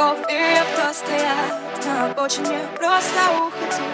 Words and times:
слов 0.00 0.18
и 0.30 0.58
авто 0.58 0.94
стоят 0.94 1.84
На 1.84 2.06
обочине 2.06 2.58
просто 2.76 3.20
уходи. 3.36 3.84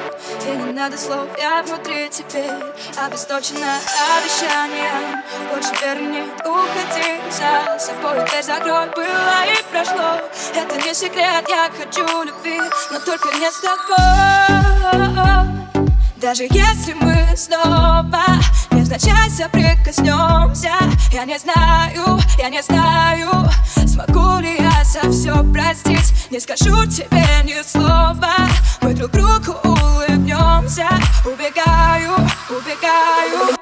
И 0.46 0.56
не 0.56 0.72
надо 0.72 0.96
слов, 0.96 1.26
я 1.38 1.62
внутри 1.62 2.08
теперь 2.10 2.50
Обесточена 2.96 3.78
обещанием. 4.16 5.22
Больше 5.50 5.72
верни 5.82 6.22
уходи. 6.44 7.20
За 7.30 7.78
собой 7.78 8.24
дверь 8.28 8.42
закрой, 8.42 8.86
было 8.94 9.38
и 9.46 9.56
прошло. 9.70 10.20
Это 10.54 10.76
не 10.86 10.94
секрет, 10.94 11.44
я 11.48 11.70
хочу 11.76 12.22
любви 12.22 12.60
Но 12.92 12.98
только 13.00 13.28
не 13.38 13.50
с 13.50 13.60
тобой. 13.60 14.96
Даже 16.16 16.44
если 16.44 16.94
мы 16.94 17.36
снова 17.36 18.04
Невзначай 18.96 19.30
соприкоснемся 19.30 20.72
Я 21.12 21.26
не 21.26 21.38
знаю, 21.38 22.18
я 22.38 22.48
не 22.48 22.62
знаю 22.62 23.28
Смогу 23.86 24.38
ли 24.38 24.56
я 24.58 24.84
за 24.84 25.10
все 25.10 25.44
простить. 25.52 26.30
Не 26.30 26.40
скажу 26.40 26.86
тебе 26.86 27.26
ни 27.44 27.62
слова. 27.62 28.34
Мы 28.82 28.94
друг 28.94 29.10
другу 29.10 29.56
улыбнемся. 29.64 30.88
Убегаю, 31.24 32.14
убегаю 32.50 33.55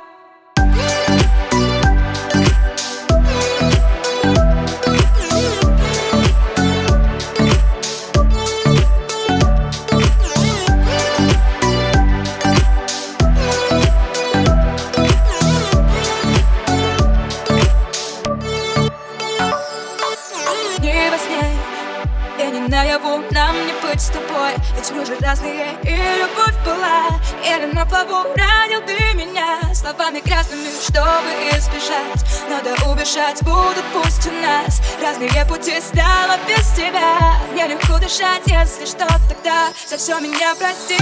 наяву 22.84 23.22
нам 23.30 23.54
не 23.66 23.72
быть 23.82 24.00
с 24.00 24.08
тобой. 24.08 24.52
Ведь 24.76 24.90
мы 24.92 25.06
же 25.06 25.16
разные, 25.20 25.76
и 25.82 25.96
любовь 26.20 26.54
была. 26.64 27.08
Или 27.42 27.72
на 27.72 27.86
плаву 27.86 28.26
ранил 28.36 28.80
ты 28.86 29.14
меня 29.14 29.58
Словами 29.74 30.20
грязными, 30.20 30.68
чтобы 30.82 31.30
избежать. 31.56 32.24
Надо 32.48 32.74
убежать, 32.90 33.42
будут 33.42 33.84
пусть 33.92 34.26
у 34.26 34.32
нас 34.32 34.80
Разные 35.02 35.44
пути. 35.46 35.80
Стало 35.80 36.36
без 36.46 36.66
тебя. 36.72 37.38
Мне 37.52 37.66
легко 37.68 37.98
дышать, 37.98 38.42
если 38.46 38.84
что, 38.84 39.06
тогда 39.28 39.68
За 39.88 39.96
все 39.96 40.18
меня 40.20 40.54
прости. 40.58 40.98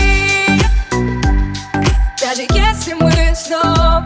Даже 2.21 2.43
если 2.43 2.93
мы 2.95 3.35
снова 3.35 4.05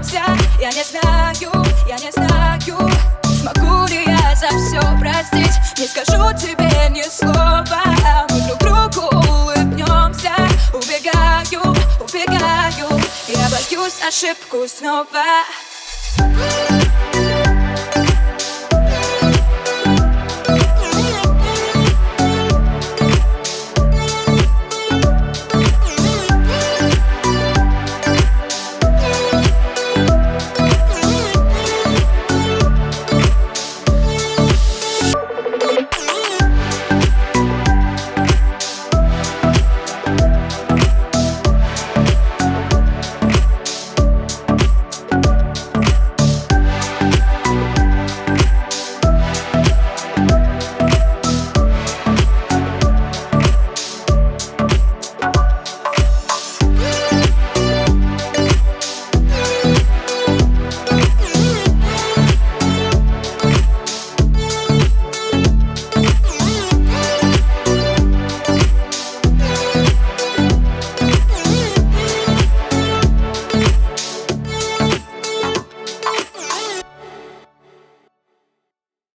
не 0.00 0.02
знаю, 0.10 0.38
я 0.60 0.70
не 0.72 0.82
знаю 0.82 1.79
слова. 7.10 8.26
Мы 8.30 8.40
друг 8.46 8.58
другу 8.60 9.16
улыбнемся. 9.28 10.32
Убегаю, 10.72 11.74
убегаю. 12.00 13.00
Я 13.28 13.48
боюсь 13.50 14.00
ошибку 14.06 14.66
снова 14.68 15.24